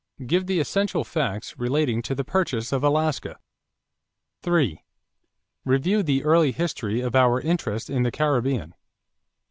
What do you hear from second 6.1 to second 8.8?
early history of our interest in the Caribbean.